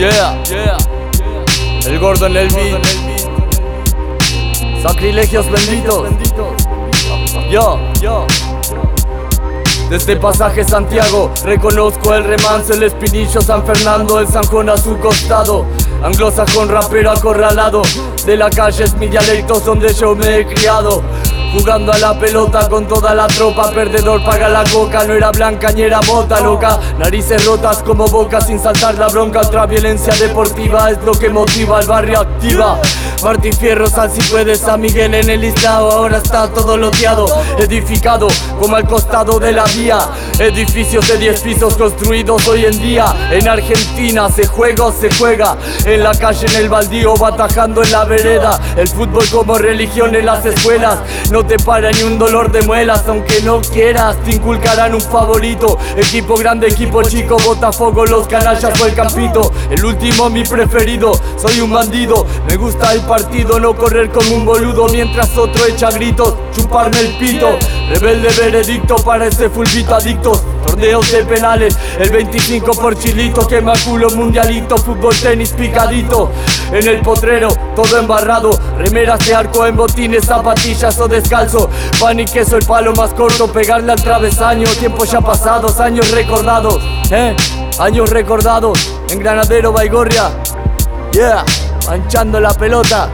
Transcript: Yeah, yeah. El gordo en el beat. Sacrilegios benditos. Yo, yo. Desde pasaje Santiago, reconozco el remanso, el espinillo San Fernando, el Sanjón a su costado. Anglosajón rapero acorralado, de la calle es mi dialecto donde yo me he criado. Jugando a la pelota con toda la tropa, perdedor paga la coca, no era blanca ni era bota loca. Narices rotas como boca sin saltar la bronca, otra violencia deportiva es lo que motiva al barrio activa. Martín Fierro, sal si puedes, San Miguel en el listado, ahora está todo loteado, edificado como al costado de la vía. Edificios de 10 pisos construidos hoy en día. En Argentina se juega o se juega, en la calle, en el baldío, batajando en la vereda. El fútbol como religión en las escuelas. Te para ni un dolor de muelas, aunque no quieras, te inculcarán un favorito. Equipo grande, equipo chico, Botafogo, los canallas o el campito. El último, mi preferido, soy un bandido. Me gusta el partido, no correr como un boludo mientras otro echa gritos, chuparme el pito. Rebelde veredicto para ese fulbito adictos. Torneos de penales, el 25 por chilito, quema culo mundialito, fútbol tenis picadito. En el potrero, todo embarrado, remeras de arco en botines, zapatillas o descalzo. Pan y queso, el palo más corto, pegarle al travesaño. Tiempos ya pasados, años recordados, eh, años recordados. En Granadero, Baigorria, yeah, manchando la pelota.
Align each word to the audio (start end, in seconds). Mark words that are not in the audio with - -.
Yeah, 0.00 0.42
yeah. 0.44 0.78
El 1.84 1.98
gordo 1.98 2.24
en 2.24 2.34
el 2.34 2.48
beat. 2.48 2.82
Sacrilegios 4.82 5.44
benditos. 5.50 6.08
Yo, 7.50 7.78
yo. 8.00 8.26
Desde 9.90 10.16
pasaje 10.16 10.64
Santiago, 10.64 11.30
reconozco 11.44 12.14
el 12.14 12.24
remanso, 12.24 12.72
el 12.72 12.84
espinillo 12.84 13.42
San 13.42 13.62
Fernando, 13.66 14.18
el 14.20 14.26
Sanjón 14.26 14.70
a 14.70 14.78
su 14.78 14.98
costado. 14.98 15.66
Anglosajón 16.02 16.70
rapero 16.70 17.10
acorralado, 17.10 17.82
de 18.24 18.38
la 18.38 18.48
calle 18.48 18.84
es 18.84 18.94
mi 18.94 19.08
dialecto 19.08 19.60
donde 19.60 19.92
yo 19.92 20.14
me 20.14 20.38
he 20.38 20.46
criado. 20.46 21.02
Jugando 21.52 21.92
a 21.92 21.98
la 21.98 22.16
pelota 22.16 22.68
con 22.68 22.86
toda 22.86 23.12
la 23.12 23.26
tropa, 23.26 23.70
perdedor 23.72 24.24
paga 24.24 24.48
la 24.48 24.62
coca, 24.72 25.04
no 25.04 25.14
era 25.14 25.32
blanca 25.32 25.72
ni 25.72 25.82
era 25.82 26.00
bota 26.00 26.40
loca. 26.40 26.78
Narices 26.96 27.44
rotas 27.44 27.82
como 27.82 28.06
boca 28.06 28.40
sin 28.40 28.60
saltar 28.60 28.94
la 28.94 29.08
bronca, 29.08 29.40
otra 29.40 29.66
violencia 29.66 30.14
deportiva 30.14 30.90
es 30.90 31.02
lo 31.04 31.12
que 31.12 31.28
motiva 31.28 31.78
al 31.78 31.86
barrio 31.86 32.20
activa. 32.20 32.80
Martín 33.24 33.52
Fierro, 33.52 33.88
sal 33.88 34.10
si 34.10 34.22
puedes, 34.30 34.60
San 34.60 34.80
Miguel 34.80 35.12
en 35.14 35.28
el 35.28 35.40
listado, 35.40 35.90
ahora 35.90 36.18
está 36.18 36.48
todo 36.48 36.76
loteado, 36.76 37.26
edificado 37.58 38.28
como 38.58 38.76
al 38.76 38.86
costado 38.86 39.40
de 39.40 39.52
la 39.52 39.64
vía. 39.64 39.98
Edificios 40.38 41.06
de 41.08 41.18
10 41.18 41.40
pisos 41.42 41.76
construidos 41.76 42.46
hoy 42.48 42.64
en 42.64 42.80
día. 42.80 43.12
En 43.30 43.46
Argentina 43.46 44.30
se 44.30 44.46
juega 44.46 44.84
o 44.84 44.92
se 44.92 45.10
juega, 45.14 45.56
en 45.84 46.02
la 46.02 46.14
calle, 46.14 46.46
en 46.46 46.56
el 46.56 46.68
baldío, 46.68 47.14
batajando 47.14 47.82
en 47.82 47.92
la 47.92 48.04
vereda. 48.04 48.58
El 48.76 48.88
fútbol 48.88 49.24
como 49.30 49.58
religión 49.58 50.14
en 50.14 50.24
las 50.24 50.46
escuelas. 50.46 50.98
Te 51.44 51.58
para 51.58 51.90
ni 51.90 52.02
un 52.02 52.18
dolor 52.18 52.50
de 52.50 52.62
muelas, 52.62 53.04
aunque 53.06 53.40
no 53.42 53.60
quieras, 53.60 54.16
te 54.24 54.32
inculcarán 54.32 54.94
un 54.94 55.00
favorito. 55.00 55.78
Equipo 55.96 56.36
grande, 56.36 56.68
equipo 56.68 57.02
chico, 57.02 57.36
Botafogo, 57.44 58.04
los 58.06 58.26
canallas 58.26 58.80
o 58.80 58.86
el 58.86 58.94
campito. 58.94 59.52
El 59.70 59.84
último, 59.84 60.30
mi 60.30 60.44
preferido, 60.44 61.12
soy 61.36 61.60
un 61.60 61.70
bandido. 61.70 62.26
Me 62.46 62.56
gusta 62.56 62.92
el 62.92 63.02
partido, 63.02 63.58
no 63.60 63.74
correr 63.74 64.10
como 64.10 64.34
un 64.34 64.44
boludo 64.44 64.88
mientras 64.88 65.36
otro 65.36 65.64
echa 65.66 65.90
gritos, 65.90 66.34
chuparme 66.50 67.00
el 67.00 67.16
pito. 67.18 67.58
Rebelde 67.88 68.28
veredicto 68.40 68.96
para 68.96 69.26
ese 69.26 69.48
fulbito 69.50 69.94
adictos. 69.94 70.42
Torneos 70.66 71.10
de 71.10 71.24
penales, 71.24 71.76
el 71.98 72.10
25 72.10 72.72
por 72.72 72.98
chilito, 72.98 73.46
quema 73.46 73.72
culo 73.84 74.10
mundialito, 74.10 74.76
fútbol 74.76 75.14
tenis 75.16 75.52
picadito. 75.52 76.30
En 76.72 76.86
el 76.86 77.00
potrero, 77.00 77.48
todo 77.74 77.98
embarrado, 77.98 78.50
remeras 78.76 79.26
de 79.26 79.34
arco 79.34 79.66
en 79.66 79.76
botines, 79.76 80.24
zapatillas 80.24 80.98
o 81.00 81.08
descalzo. 81.08 81.68
Pan 81.98 82.20
y 82.20 82.24
queso, 82.24 82.56
el 82.56 82.64
palo 82.64 82.92
más 82.94 83.12
corto, 83.14 83.50
pegarle 83.50 83.92
al 83.92 84.02
travesaño. 84.02 84.68
Tiempos 84.78 85.10
ya 85.10 85.20
pasados, 85.20 85.80
años 85.80 86.10
recordados, 86.10 86.82
eh, 87.10 87.34
años 87.78 88.10
recordados. 88.10 88.78
En 89.10 89.18
Granadero, 89.18 89.72
Baigorria, 89.72 90.30
yeah, 91.12 91.44
manchando 91.86 92.38
la 92.38 92.54
pelota. 92.54 93.10